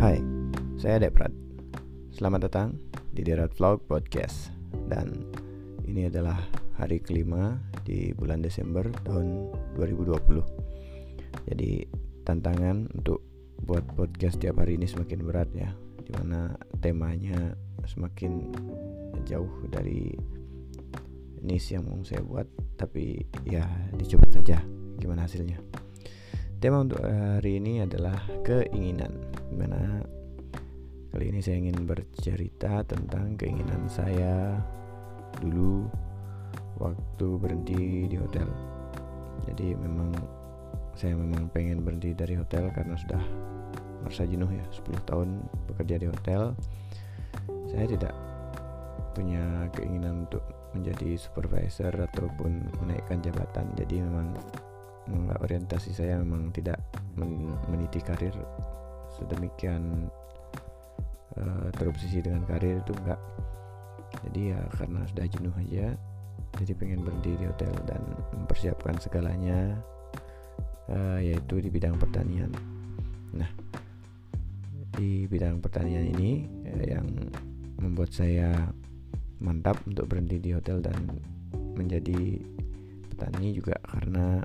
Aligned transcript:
Hai, 0.00 0.16
saya 0.80 0.96
Deprat. 0.96 1.28
Selamat 2.08 2.48
datang 2.48 2.72
di 3.12 3.20
Derat 3.20 3.52
Vlog 3.52 3.84
Podcast. 3.84 4.48
Dan 4.88 5.28
ini 5.84 6.08
adalah 6.08 6.40
hari 6.80 7.04
kelima 7.04 7.60
di 7.84 8.08
bulan 8.16 8.40
Desember 8.40 8.88
tahun 9.04 9.52
2020 9.76 11.52
Jadi 11.52 11.84
tantangan 12.24 12.88
untuk 12.96 13.20
buat 13.60 13.84
podcast 13.92 14.40
tiap 14.40 14.64
hari 14.64 14.80
ini 14.80 14.88
semakin 14.88 15.20
berat 15.20 15.52
ya. 15.52 15.68
Di 16.00 16.16
mana 16.16 16.56
temanya 16.80 17.52
semakin 17.84 18.56
jauh 19.28 19.52
dari 19.68 20.16
niche 21.44 21.76
yang 21.76 21.84
mau 21.84 22.00
saya 22.08 22.24
buat 22.24 22.48
Tapi 22.80 23.20
ya 23.44 23.68
dicoba 24.00 24.32
saja 24.32 24.64
gimana 24.96 25.28
hasilnya 25.28 25.60
Tema 26.60 26.84
untuk 26.84 27.00
hari 27.00 27.56
ini 27.56 27.80
adalah 27.80 28.20
keinginan. 28.44 29.16
Di 29.48 29.56
mana 29.56 30.04
kali 31.08 31.32
ini 31.32 31.40
saya 31.40 31.56
ingin 31.56 31.88
bercerita 31.88 32.84
tentang 32.84 33.32
keinginan 33.40 33.88
saya 33.88 34.60
dulu 35.40 35.88
waktu 36.76 37.26
berhenti 37.40 38.12
di 38.12 38.16
hotel. 38.20 38.44
Jadi 39.48 39.72
memang 39.72 40.12
saya 40.92 41.16
memang 41.16 41.48
pengen 41.48 41.80
berhenti 41.80 42.12
dari 42.12 42.36
hotel 42.36 42.68
karena 42.76 42.92
sudah 42.92 43.24
merasa 44.04 44.28
jenuh 44.28 44.52
ya 44.52 44.64
10 44.68 45.08
tahun 45.08 45.40
bekerja 45.64 45.96
di 45.96 46.12
hotel. 46.12 46.52
Saya 47.72 47.88
tidak 47.88 48.12
punya 49.16 49.64
keinginan 49.72 50.28
untuk 50.28 50.44
menjadi 50.76 51.16
supervisor 51.16 51.96
ataupun 51.96 52.68
menaikkan 52.84 53.24
jabatan. 53.24 53.64
Jadi 53.80 54.04
memang 54.04 54.36
orientasi 55.40 55.90
saya 55.94 56.18
memang 56.20 56.50
tidak 56.54 56.78
men 57.18 57.54
meniti 57.70 57.98
karir. 58.02 58.34
Sedemikian 59.18 60.06
uh, 61.36 61.68
terobsesi 61.74 62.22
dengan 62.22 62.46
karir 62.46 62.78
itu 62.78 62.92
enggak. 62.94 63.20
Jadi 64.26 64.40
ya 64.54 64.60
karena 64.74 65.06
sudah 65.06 65.26
jenuh 65.30 65.54
aja 65.54 65.94
jadi 66.58 66.72
pengen 66.74 67.06
berhenti 67.06 67.38
di 67.38 67.44
hotel 67.46 67.70
dan 67.86 68.02
mempersiapkan 68.34 68.98
segalanya 68.98 69.78
uh, 70.90 71.18
yaitu 71.22 71.62
di 71.62 71.70
bidang 71.70 71.94
pertanian. 71.94 72.50
Nah 73.34 73.50
di 74.90 75.30
bidang 75.30 75.62
pertanian 75.62 76.10
ini 76.10 76.50
uh, 76.66 76.84
yang 76.84 77.06
membuat 77.78 78.10
saya 78.10 78.50
mantap 79.40 79.80
untuk 79.88 80.10
berhenti 80.10 80.36
di 80.36 80.50
hotel 80.52 80.84
dan 80.84 80.98
menjadi 81.78 82.36
petani 83.08 83.56
juga 83.56 83.78
karena 83.88 84.44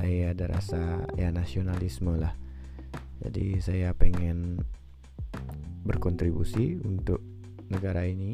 mulai 0.00 0.32
ada 0.32 0.48
rasa 0.48 1.04
ya 1.12 1.28
nasionalisme 1.28 2.16
lah. 2.16 2.32
Jadi 3.20 3.60
saya 3.60 3.92
pengen 3.92 4.64
berkontribusi 5.84 6.80
untuk 6.80 7.20
negara 7.68 8.08
ini 8.08 8.32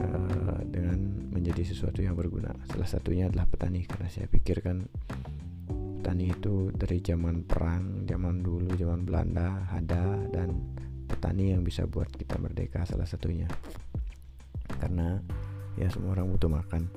uh, 0.00 0.56
dengan 0.64 1.28
menjadi 1.36 1.68
sesuatu 1.68 2.00
yang 2.00 2.16
berguna. 2.16 2.48
Salah 2.64 2.88
satunya 2.88 3.28
adalah 3.28 3.44
petani 3.44 3.84
karena 3.84 4.08
saya 4.08 4.24
pikirkan 4.24 4.88
petani 6.00 6.32
itu 6.32 6.72
dari 6.72 7.04
zaman 7.04 7.44
perang 7.44 8.08
zaman 8.08 8.40
dulu 8.40 8.72
zaman 8.72 9.04
Belanda 9.04 9.68
ada 9.68 10.16
dan 10.32 10.48
petani 11.04 11.52
yang 11.52 11.60
bisa 11.60 11.84
buat 11.84 12.08
kita 12.08 12.40
merdeka 12.40 12.88
salah 12.88 13.04
satunya. 13.04 13.52
Karena 14.80 15.20
ya 15.76 15.92
semua 15.92 16.16
orang 16.16 16.32
butuh 16.32 16.48
makan 16.48 16.88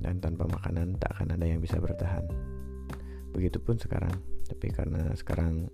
dan 0.00 0.20
tanpa 0.20 0.48
makanan 0.48 0.96
tak 1.00 1.16
akan 1.16 1.36
ada 1.36 1.46
yang 1.46 1.60
bisa 1.60 1.80
bertahan. 1.80 2.24
Begitupun 3.32 3.76
sekarang, 3.76 4.12
tapi 4.48 4.72
karena 4.72 5.12
sekarang 5.16 5.68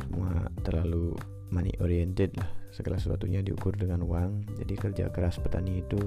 semua 0.00 0.48
terlalu 0.66 1.14
money 1.52 1.72
oriented 1.80 2.34
lah, 2.36 2.50
segala 2.74 2.98
sesuatunya 2.98 3.40
diukur 3.40 3.76
dengan 3.78 4.02
uang, 4.02 4.58
jadi 4.58 4.74
kerja 4.74 5.04
keras 5.14 5.38
petani 5.38 5.80
itu 5.80 6.00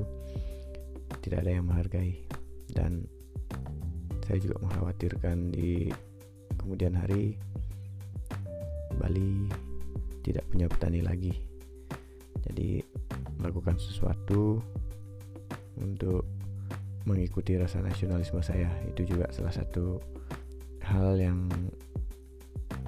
tidak 1.23 1.47
ada 1.47 1.51
yang 1.55 1.65
menghargai 1.65 2.19
dan 2.75 3.07
saya 4.27 4.43
juga 4.43 4.59
mengkhawatirkan 4.59 5.55
di 5.55 5.87
kemudian 6.59 6.91
hari 6.91 7.39
Bali 8.99 9.47
tidak 10.25 10.43
punya 10.51 10.67
petani 10.67 10.99
lagi. 10.99 11.31
Jadi 12.43 12.83
melakukan 13.39 13.79
sesuatu 13.79 14.59
untuk 15.79 16.27
mengikuti 17.07 17.55
rasa 17.55 17.79
nasionalisme 17.79 18.43
saya. 18.43 18.67
Itu 18.91 19.07
juga 19.07 19.31
salah 19.31 19.55
satu 19.55 20.03
hal 20.83 21.15
yang 21.15 21.47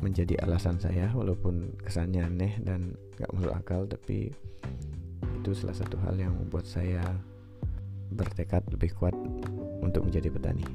menjadi 0.04 0.40
alasan 0.44 0.80
saya 0.80 1.12
walaupun 1.16 1.76
kesannya 1.80 2.24
aneh 2.24 2.54
dan 2.64 2.96
gak 3.20 3.32
masuk 3.36 3.52
akal 3.52 3.84
tapi 3.88 4.32
itu 5.40 5.52
salah 5.56 5.76
satu 5.76 5.96
hal 6.04 6.16
yang 6.20 6.36
membuat 6.36 6.68
saya 6.68 7.04
bertekad 8.12 8.64
lebih 8.72 8.92
kuat 8.96 9.16
untuk 9.80 10.08
menjadi 10.08 10.32
petani. 10.32 10.68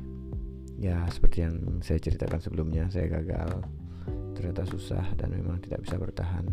Ya 0.80 1.04
seperti 1.08 1.44
yang 1.44 1.80
saya 1.80 2.00
ceritakan 2.00 2.40
sebelumnya 2.40 2.88
saya 2.92 3.08
gagal 3.08 3.64
ternyata 4.36 4.68
susah 4.68 5.04
dan 5.16 5.32
memang 5.32 5.60
tidak 5.64 5.84
bisa 5.84 5.96
bertahan. 5.96 6.48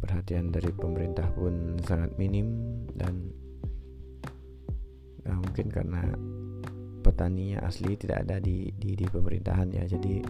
Perhatian 0.00 0.48
dari 0.48 0.72
pemerintah 0.72 1.28
pun 1.36 1.76
sangat 1.84 2.16
minim 2.16 2.56
dan 2.96 3.28
nah, 5.30 5.38
mungkin 5.38 5.66
karena 5.70 6.02
petaninya 7.00 7.62
asli 7.64 7.96
tidak 7.96 8.26
ada 8.28 8.42
di, 8.42 8.68
di 8.74 8.98
di 8.98 9.06
pemerintahan 9.06 9.70
ya. 9.70 9.86
Jadi 9.86 10.20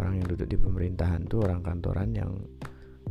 orang 0.00 0.22
yang 0.22 0.26
duduk 0.26 0.48
di 0.48 0.56
pemerintahan 0.56 1.28
itu 1.28 1.36
orang 1.44 1.60
kantoran 1.60 2.10
yang 2.16 2.32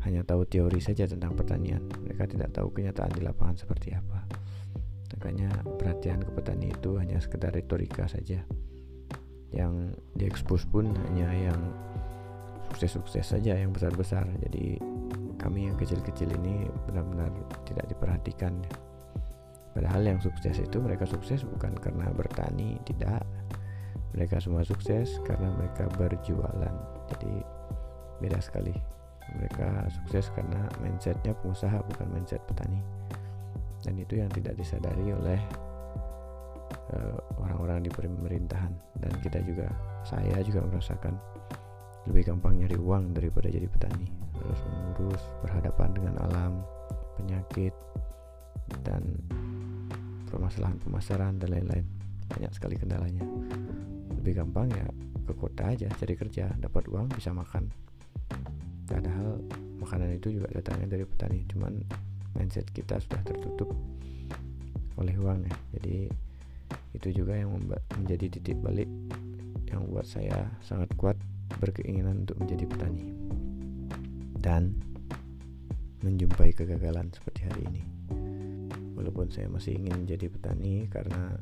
hanya 0.05 0.21
tahu 0.23 0.45
teori 0.45 0.81
saja 0.81 1.05
tentang 1.05 1.37
pertanian. 1.37 1.83
Mereka 2.05 2.29
tidak 2.29 2.53
tahu 2.53 2.73
kenyataan 2.73 3.11
di 3.13 3.21
lapangan 3.21 3.57
seperti 3.57 3.93
apa. 3.93 4.25
Makanya 5.17 5.49
perhatian 5.77 6.21
ke 6.21 6.31
petani 6.33 6.69
itu 6.69 6.97
hanya 6.99 7.17
sekedar 7.17 7.53
retorika 7.53 8.05
saja. 8.05 8.43
Yang 9.49 9.97
diekspos 10.19 10.67
pun 10.67 10.91
hanya 11.07 11.31
yang 11.33 11.59
sukses-sukses 12.71 13.25
saja 13.25 13.55
yang 13.55 13.71
besar-besar. 13.71 14.27
Jadi 14.43 14.77
kami 15.39 15.71
yang 15.71 15.77
kecil-kecil 15.79 16.29
ini 16.43 16.67
benar-benar 16.85 17.31
tidak 17.63 17.87
diperhatikan 17.89 18.53
Padahal 19.77 20.09
yang 20.09 20.17
sukses 20.17 20.57
itu 20.57 20.81
mereka 20.81 21.05
sukses 21.05 21.45
bukan 21.45 21.77
karena 21.77 22.09
bertani, 22.09 22.81
tidak. 22.81 23.21
Mereka 24.17 24.41
semua 24.41 24.65
sukses 24.65 25.21
karena 25.21 25.53
mereka 25.53 25.85
berjualan. 26.01 26.73
Jadi 27.13 27.45
beda 28.17 28.41
sekali. 28.41 28.73
Mereka 29.37 29.85
sukses 30.01 30.33
karena 30.33 30.65
mindsetnya 30.81 31.37
pengusaha 31.37 31.77
bukan 31.93 32.09
mindset 32.09 32.41
petani. 32.49 32.81
Dan 33.85 34.01
itu 34.01 34.17
yang 34.17 34.33
tidak 34.33 34.57
disadari 34.57 35.13
oleh 35.13 35.37
eh, 36.97 37.17
orang-orang 37.37 37.77
uh, 37.77 37.85
di 37.85 37.91
pemerintahan 37.93 38.73
dan 38.97 39.13
kita 39.21 39.45
juga 39.45 39.69
saya 40.01 40.41
juga 40.41 40.65
merasakan 40.65 41.13
lebih 42.09 42.33
gampang 42.33 42.57
nyari 42.57 42.79
uang 42.79 43.13
daripada 43.13 43.51
jadi 43.51 43.67
petani 43.69 44.07
harus 44.39 44.61
mengurus 44.65 45.23
berhadapan 45.43 45.89
dengan 45.93 46.15
alam 46.23 46.53
penyakit 47.19 47.75
dan 48.83 49.03
permasalahan 50.27 50.77
pemasaran 50.83 51.39
dan 51.39 51.55
lain-lain. 51.55 51.87
Banyak 52.27 52.51
sekali 52.51 52.75
kendalanya. 52.75 53.23
Lebih 54.19 54.43
gampang 54.43 54.67
ya 54.69 54.85
ke 55.27 55.33
kota 55.35 55.71
aja 55.71 55.87
cari 55.91 56.15
kerja 56.15 56.51
dapat 56.59 56.87
uang 56.91 57.11
bisa 57.15 57.31
makan. 57.31 57.71
Padahal 58.87 59.39
makanan 59.79 60.19
itu 60.19 60.39
juga 60.39 60.51
datangnya 60.51 60.99
dari 60.99 61.03
petani 61.07 61.43
cuman 61.47 61.73
mindset 62.35 62.67
kita 62.71 62.99
sudah 62.99 63.19
tertutup 63.23 63.71
oleh 64.99 65.15
uang 65.15 65.47
ya. 65.47 65.55
Jadi 65.79 66.11
itu 66.95 67.23
juga 67.23 67.39
yang 67.39 67.55
menjadi 67.95 68.27
titik 68.39 68.59
balik 68.59 68.87
yang 69.67 69.83
membuat 69.87 70.07
saya 70.07 70.47
sangat 70.63 70.91
kuat 70.95 71.15
berkeinginan 71.59 72.27
untuk 72.27 72.39
menjadi 72.43 72.65
petani 72.67 73.05
dan 74.39 74.75
menjumpai 76.03 76.55
kegagalan 76.55 77.11
seperti 77.11 77.47
hari 77.47 77.61
ini 77.67 77.96
walaupun 78.97 79.29
saya 79.29 79.45
masih 79.47 79.77
ingin 79.77 80.03
menjadi 80.03 80.25
petani 80.33 80.89
karena 80.89 81.37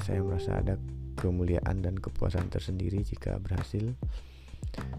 saya 0.00 0.24
merasa 0.24 0.60
ada 0.60 0.80
kemuliaan 1.20 1.84
dan 1.84 1.96
kepuasan 2.00 2.48
tersendiri 2.48 3.04
jika 3.04 3.36
berhasil. 3.36 3.92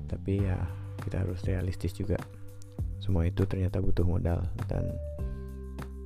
Tapi 0.05 0.45
ya 0.45 0.57
kita 1.01 1.25
harus 1.25 1.41
realistis 1.43 1.91
juga. 1.97 2.21
Semua 3.01 3.27
itu 3.27 3.43
ternyata 3.45 3.81
butuh 3.81 4.05
modal 4.05 4.45
dan 4.69 4.93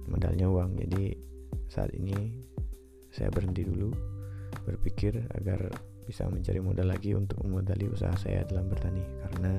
modalnya 0.08 0.48
uang. 0.50 0.80
Jadi 0.80 1.14
saat 1.70 1.94
ini 1.94 2.34
saya 3.14 3.30
berhenti 3.30 3.68
dulu 3.68 3.94
berpikir 4.66 5.16
agar 5.38 5.70
bisa 6.10 6.26
mencari 6.26 6.58
modal 6.58 6.90
lagi 6.90 7.14
untuk 7.14 7.38
memodali 7.46 7.86
usaha 7.86 8.16
saya 8.18 8.42
dalam 8.50 8.66
bertani. 8.68 9.06
Karena 9.28 9.54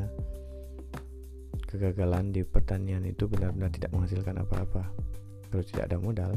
kegagalan 1.71 2.35
di 2.35 2.43
pertanian 2.43 3.07
itu 3.07 3.31
benar-benar 3.31 3.71
tidak 3.71 3.95
menghasilkan 3.95 4.43
apa-apa 4.43 4.91
kalau 5.51 5.67
tidak 5.67 5.91
ada 5.91 5.99
modal 5.99 6.33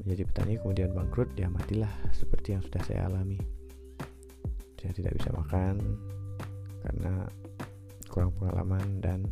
menjadi 0.00 0.22
petani 0.28 0.54
kemudian 0.60 0.90
bangkrut 0.94 1.28
ya 1.36 1.50
matilah 1.50 1.90
seperti 2.14 2.56
yang 2.56 2.62
sudah 2.62 2.82
saya 2.86 3.10
alami. 3.10 3.42
Saya 4.80 4.92
tidak 4.94 5.18
bisa 5.18 5.34
makan 5.34 5.82
karena 6.86 7.26
kurang 8.06 8.30
pengalaman 8.38 9.02
dan 9.02 9.26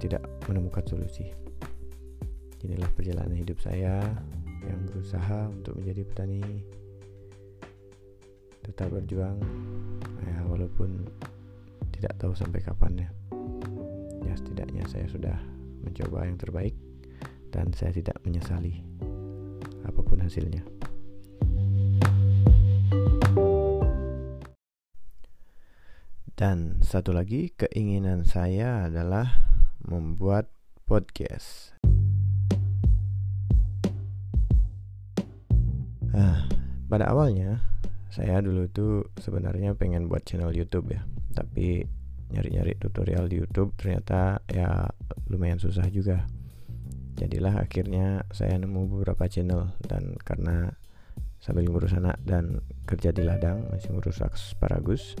tidak 0.00 0.24
menemukan 0.48 0.80
solusi. 0.88 1.28
Inilah 2.64 2.88
perjalanan 2.96 3.36
hidup 3.36 3.60
saya 3.60 4.00
yang 4.64 4.80
berusaha 4.88 5.52
untuk 5.52 5.76
menjadi 5.78 6.02
petani. 6.08 6.42
Tetap 8.64 8.88
berjuang 8.90 9.38
ya 10.24 10.40
walaupun 10.48 11.04
tidak 11.92 12.16
tahu 12.16 12.32
sampai 12.32 12.60
kapan 12.64 13.06
ya 13.06 13.10
ya 14.28 14.34
setidaknya 14.36 14.84
saya 14.86 15.08
sudah 15.08 15.36
mencoba 15.88 16.28
yang 16.28 16.36
terbaik 16.36 16.76
dan 17.48 17.72
saya 17.72 17.96
tidak 17.96 18.20
menyesali 18.20 18.84
apa 19.88 20.00
pun 20.04 20.20
hasilnya. 20.20 20.60
Dan 26.38 26.78
satu 26.86 27.10
lagi 27.10 27.50
keinginan 27.50 28.22
saya 28.22 28.86
adalah 28.86 29.42
membuat 29.82 30.46
podcast. 30.86 31.74
Nah, 36.14 36.46
pada 36.86 37.10
awalnya 37.10 37.58
saya 38.14 38.38
dulu 38.38 38.70
tuh 38.70 39.10
sebenarnya 39.18 39.74
pengen 39.74 40.06
buat 40.06 40.22
channel 40.22 40.54
YouTube 40.54 40.94
ya, 40.94 41.02
tapi 41.34 41.82
nyari-nyari 42.28 42.76
tutorial 42.76 43.26
di 43.26 43.40
YouTube 43.40 43.72
ternyata 43.80 44.44
ya 44.52 44.86
lumayan 45.28 45.60
susah 45.60 45.86
juga. 45.88 46.26
Jadilah 47.18 47.62
akhirnya 47.62 48.22
saya 48.30 48.56
nemu 48.58 48.88
beberapa 48.88 49.26
channel 49.26 49.74
dan 49.84 50.14
karena 50.22 50.70
sambil 51.42 51.66
ngurus 51.66 51.94
anak 51.94 52.18
dan 52.22 52.62
kerja 52.86 53.10
di 53.10 53.26
ladang 53.26 53.66
masih 53.70 53.94
ngurus 53.94 54.22
asparagus, 54.22 55.18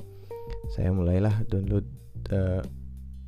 saya 0.70 0.94
mulailah 0.94 1.42
download 1.50 1.86
uh, 2.30 2.62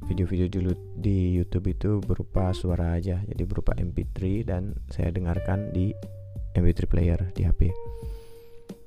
video-video 0.07 0.49
dulu 0.49 0.73
di 0.97 1.35
YouTube 1.35 1.71
itu 1.71 2.01
berupa 2.01 2.55
suara 2.55 2.97
aja, 2.97 3.21
jadi 3.27 3.43
berupa 3.45 3.75
MP3 3.77 4.47
dan 4.47 4.79
saya 4.89 5.13
dengarkan 5.13 5.75
di 5.75 5.93
MP3 6.55 6.79
player 6.91 7.21
di 7.35 7.47
HP 7.47 7.71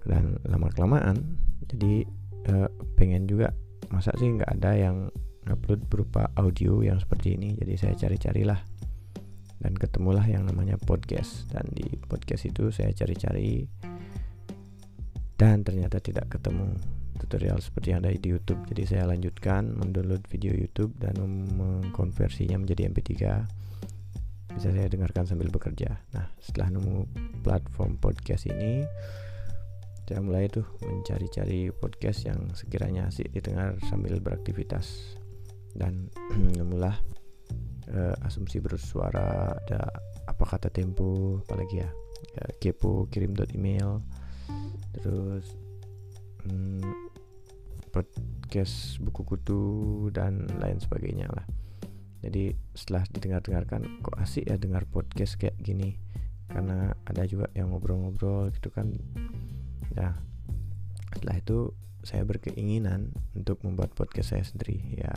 dan 0.04 0.39
lama 0.48 0.68
kelamaan 0.72 1.39
jadi 1.68 2.04
uh, 2.51 2.69
pengen 3.00 3.28
juga 3.28 3.56
masa 3.88 4.12
sih 4.19 4.28
nggak 4.28 4.51
ada 4.60 4.72
yang 4.75 4.98
upload 5.51 5.88
berupa 5.90 6.31
audio 6.38 6.80
yang 6.84 7.01
seperti 7.01 7.36
ini 7.36 7.57
jadi 7.57 7.74
saya 7.75 7.94
cari-carilah. 7.98 8.62
Dan 9.63 9.80
ketemulah 9.80 10.28
yang 10.28 10.44
namanya 10.44 10.75
podcast. 10.75 11.48
Dan 11.48 11.72
di 11.72 11.88
podcast 12.04 12.44
itu 12.44 12.68
saya 12.68 12.92
cari-cari 12.92 13.63
dan 15.40 15.63
ternyata 15.66 16.00
tidak 16.00 16.31
ketemu. 16.31 16.75
Tutorial 17.19 17.60
seperti 17.63 17.95
yang 17.95 18.04
ada 18.04 18.12
di 18.12 18.30
YouTube. 18.31 18.60
Jadi 18.68 18.84
saya 18.84 19.07
lanjutkan 19.07 19.72
mendownload 19.72 20.28
video 20.28 20.51
YouTube 20.51 20.92
dan 21.00 21.16
mengkonversinya 21.56 22.60
menjadi 22.60 22.92
MP3 22.92 23.12
bisa 24.54 24.69
saya 24.69 24.86
dengarkan 24.86 25.25
sambil 25.25 25.50
bekerja. 25.50 25.98
Nah, 26.13 26.30
setelah 26.38 26.78
nemu 26.78 27.10
platform 27.42 27.98
podcast 27.98 28.46
ini, 28.46 28.86
saya 30.06 30.19
mulai 30.22 30.46
tuh 30.51 30.68
mencari-cari 30.84 31.74
podcast 31.74 32.28
yang 32.28 32.54
sekiranya 32.54 33.10
asik 33.10 33.34
didengar 33.34 33.80
sambil 33.89 34.19
beraktivitas 34.22 35.18
dan 35.74 36.10
nemulah 36.58 36.96
uh, 37.94 38.16
asumsi 38.25 38.62
bersuara 38.62 39.58
ada 39.66 39.90
apa 40.24 40.44
kata 40.48 40.72
tempo 40.72 41.40
apalagi 41.44 41.84
ya, 41.84 41.90
ya 42.40 42.46
kepo 42.62 43.10
kirim 43.12 43.36
dot 43.36 43.52
email. 43.52 44.00
Terus 44.94 45.46
hmm, 46.46 46.86
podcast 47.94 48.98
buku 49.02 49.22
kutu 49.25 49.64
dan 50.10 50.48
lain 50.58 50.80
sebagainya 50.81 51.30
lah. 51.30 51.46
Jadi 52.24 52.56
setelah 52.72 53.04
didengar-dengarkan 53.12 54.00
kok 54.00 54.16
asik 54.16 54.48
ya 54.48 54.56
dengar 54.56 54.88
podcast 54.88 55.36
kayak 55.36 55.60
gini? 55.60 56.00
Karena 56.48 56.96
ada 57.04 57.28
juga 57.28 57.52
yang 57.52 57.75
ngobrol-ngobrol 57.75 58.54
gitu 58.56 58.72
kan. 58.72 58.96
Nah 59.94 60.16
setelah 61.14 61.38
itu 61.38 61.58
saya 62.04 62.24
berkeinginan 62.24 63.12
untuk 63.36 63.60
membuat 63.68 63.92
podcast 63.92 64.36
saya 64.36 64.44
sendiri. 64.48 64.80
Ya 64.96 65.12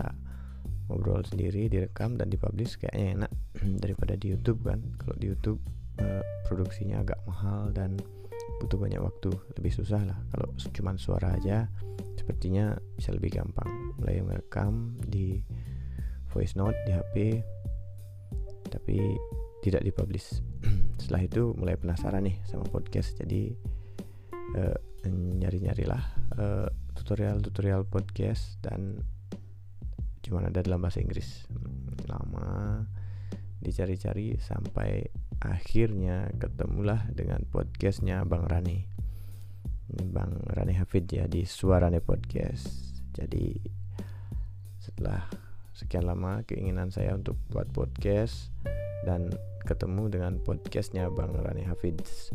ngobrol 0.86 1.22
sendiri 1.26 1.66
direkam 1.66 2.14
dan 2.14 2.30
dipublish 2.30 2.78
kayaknya 2.78 3.26
enak 3.26 3.32
daripada 3.82 4.14
di 4.14 4.34
YouTube 4.34 4.62
kan. 4.66 4.82
Kalau 4.98 5.14
di 5.18 5.26
YouTube 5.30 5.60
eh, 5.98 6.22
produksinya 6.46 7.02
agak 7.02 7.18
mahal 7.26 7.74
dan 7.74 7.98
butuh 8.62 8.78
banyak 8.78 9.02
waktu. 9.02 9.30
Lebih 9.58 9.72
susah 9.74 10.02
lah 10.06 10.18
kalau 10.32 10.48
cuma 10.72 10.94
suara 10.96 11.34
aja. 11.36 11.66
Sepertinya 12.16 12.74
bisa 12.94 13.10
lebih 13.14 13.38
gampang. 13.38 13.68
Mulai 14.00 14.22
merekam 14.22 14.94
di 15.02 15.42
voice 16.30 16.54
note 16.58 16.76
di 16.86 16.92
HP 16.94 17.16
tapi 18.66 18.98
tidak 19.62 19.82
dipublish. 19.82 20.42
Setelah 21.00 21.22
itu 21.26 21.54
mulai 21.58 21.78
penasaran 21.78 22.26
nih 22.26 22.38
sama 22.46 22.66
podcast. 22.66 23.18
Jadi 23.18 23.50
uh, 24.54 24.76
nyari-nyarilah 25.10 26.02
uh, 26.38 26.68
tutorial-tutorial 26.98 27.86
podcast 27.86 28.58
dan 28.62 29.02
cuma 30.26 30.42
ada 30.42 30.58
dalam 30.58 30.82
bahasa 30.82 30.98
Inggris 30.98 31.46
lama 32.10 32.82
dicari-cari 33.62 34.36
sampai 34.42 35.06
akhirnya 35.38 36.34
ketemulah 36.34 37.06
dengan 37.14 37.46
podcastnya 37.46 38.26
Bang 38.26 38.50
Rani 38.50 38.82
Bang 40.10 40.42
Rani 40.50 40.74
Hafid 40.74 41.06
ya 41.06 41.30
di 41.30 41.46
Suarane 41.46 42.02
Podcast 42.02 42.66
jadi 43.14 43.54
setelah 44.82 45.24
sekian 45.76 46.08
lama 46.08 46.40
keinginan 46.48 46.88
saya 46.88 47.12
untuk 47.14 47.36
buat 47.52 47.68
podcast 47.70 48.50
dan 49.04 49.28
ketemu 49.66 50.08
dengan 50.08 50.32
podcastnya 50.40 51.10
Bang 51.12 51.36
Rani 51.36 51.66
Hafiz. 51.66 52.30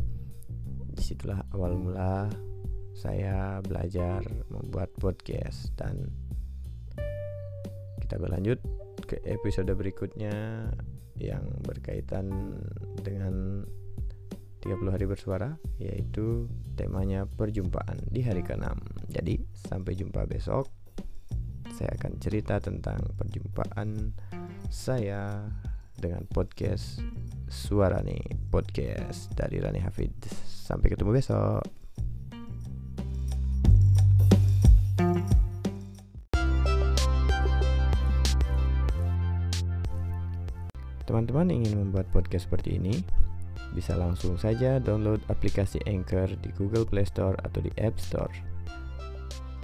Di 0.92 1.02
situlah 1.02 1.42
awal 1.50 1.74
mula 1.74 2.28
saya 2.92 3.58
belajar 3.64 4.20
membuat 4.52 4.92
podcast 5.00 5.72
dan 5.74 6.12
kita 8.12 8.28
berlanjut 8.28 8.60
ke 9.08 9.24
episode 9.24 9.72
berikutnya 9.72 10.68
yang 11.16 11.48
berkaitan 11.64 12.28
dengan 13.00 13.64
30 14.60 14.92
hari 14.92 15.08
bersuara 15.08 15.56
yaitu 15.80 16.44
temanya 16.76 17.24
perjumpaan 17.24 17.96
di 18.12 18.20
hari 18.20 18.44
ke-6. 18.44 18.68
Jadi 19.16 19.40
sampai 19.56 19.96
jumpa 19.96 20.28
besok 20.28 20.68
saya 21.72 21.96
akan 21.96 22.20
cerita 22.20 22.60
tentang 22.60 23.00
perjumpaan 23.16 24.12
saya 24.68 25.48
dengan 25.96 26.28
podcast 26.28 27.00
Suara 27.48 28.04
nih 28.04 28.52
Podcast 28.52 29.32
dari 29.32 29.56
Rani 29.56 29.80
Hafid. 29.80 30.12
Sampai 30.44 30.92
ketemu 30.92 31.16
besok. 31.16 31.81
Teman-teman 41.12 41.52
ingin 41.52 41.76
membuat 41.76 42.08
podcast 42.08 42.48
seperti 42.48 42.80
ini? 42.80 43.04
Bisa 43.76 44.00
langsung 44.00 44.40
saja 44.40 44.80
download 44.80 45.20
aplikasi 45.28 45.76
Anchor 45.84 46.24
di 46.40 46.48
Google 46.56 46.88
Play 46.88 47.04
Store 47.04 47.36
atau 47.44 47.60
di 47.60 47.68
App 47.76 48.00
Store. 48.00 48.32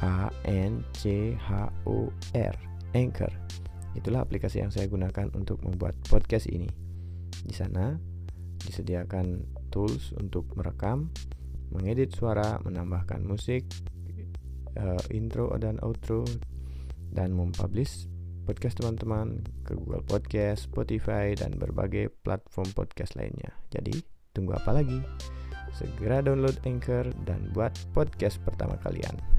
A 0.05 0.29
N 0.45 0.85
C 0.93 1.33
H 1.41 1.73
O 1.89 2.13
R 2.37 2.53
Anchor. 2.93 3.33
Itulah 3.97 4.29
aplikasi 4.29 4.61
yang 4.61 4.69
saya 4.69 4.93
gunakan 4.93 5.33
untuk 5.33 5.65
membuat 5.65 5.97
podcast 6.13 6.53
ini. 6.53 6.69
Di 7.33 7.57
sana 7.57 7.97
disediakan 8.69 9.41
tools 9.73 10.13
untuk 10.21 10.53
merekam, 10.53 11.09
mengedit 11.73 12.13
suara, 12.13 12.61
menambahkan 12.61 13.25
musik, 13.25 13.65
uh, 14.77 15.01
intro 15.09 15.49
dan 15.57 15.81
outro, 15.81 16.29
dan 17.09 17.33
mempublish 17.33 18.05
podcast 18.49 18.81
teman-teman 18.81 19.45
ke 19.69 19.77
Google 19.77 20.01
Podcast, 20.01 20.73
Spotify, 20.73 21.37
dan 21.37 21.61
berbagai 21.61 22.09
platform 22.25 22.73
podcast 22.73 23.13
lainnya. 23.21 23.53
Jadi, 23.69 24.01
tunggu 24.33 24.57
apa 24.57 24.73
lagi? 24.73 25.05
Segera 25.77 26.25
download 26.25 26.57
Anchor 26.65 27.13
dan 27.29 27.53
buat 27.53 27.77
podcast 27.93 28.41
pertama 28.49 28.81
kalian. 28.81 29.38